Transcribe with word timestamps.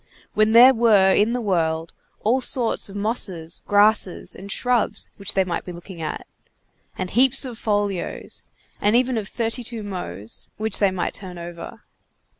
when 0.33 0.53
there 0.53 0.73
were 0.73 1.13
in 1.13 1.31
the 1.31 1.39
world 1.39 1.93
all 2.21 2.41
sorts 2.41 2.89
of 2.89 2.95
mosses, 2.95 3.61
grasses, 3.67 4.33
and 4.33 4.51
shrubs 4.51 5.11
which 5.17 5.35
they 5.35 5.43
might 5.43 5.63
be 5.63 5.71
looking 5.71 6.01
at, 6.01 6.25
and 6.97 7.11
heaps 7.11 7.45
of 7.45 7.55
folios, 7.55 8.41
and 8.81 8.95
even 8.95 9.15
of 9.15 9.29
32mos, 9.29 10.47
which 10.57 10.79
they 10.79 10.89
might 10.89 11.13
turn 11.13 11.37
over. 11.37 11.83